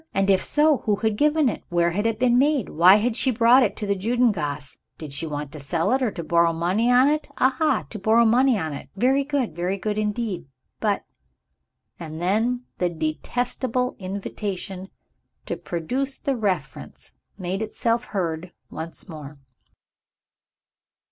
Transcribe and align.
and, 0.15 0.31
if 0.31 0.43
so, 0.43 0.77
who 0.85 0.95
had 0.95 1.15
given 1.15 1.47
it? 1.47 1.63
Where 1.69 1.91
had 1.91 2.07
it 2.07 2.17
been 2.17 2.39
made? 2.39 2.69
Why 2.69 2.95
had 2.95 3.15
she 3.15 3.29
brought 3.29 3.61
it 3.61 3.77
to 3.77 3.85
the 3.85 3.95
Judengasse? 3.95 4.75
Did 4.97 5.13
she 5.13 5.27
want 5.27 5.51
to 5.51 5.59
sell 5.59 5.91
it? 5.93 6.01
or 6.01 6.09
to 6.09 6.23
borrow 6.23 6.53
money 6.53 6.91
on 6.91 7.07
it? 7.07 7.29
Aha! 7.37 7.85
To 7.91 7.99
borrow 7.99 8.25
money 8.25 8.57
on 8.57 8.73
it. 8.73 8.89
Very 8.95 9.23
good, 9.23 9.55
very 9.55 9.77
good 9.77 9.99
indeed; 9.99 10.47
but 10.79 11.05
and 11.99 12.19
then 12.19 12.61
the 12.79 12.89
detestable 12.89 13.95
invitation 13.99 14.89
to 15.45 15.55
produce 15.55 16.17
the 16.17 16.35
reference 16.35 17.11
made 17.37 17.61
itself 17.61 18.05
heard 18.05 18.53
once 18.71 19.07
more. 19.07 19.37